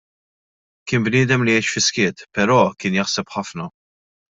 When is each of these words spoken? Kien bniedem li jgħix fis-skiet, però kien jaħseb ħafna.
Kien 0.91 1.05
bniedem 1.07 1.45
li 1.49 1.53
jgħix 1.59 1.75
fis-skiet, 1.77 2.25
però 2.39 2.59
kien 2.81 2.99
jaħseb 3.03 3.39
ħafna. 3.39 3.71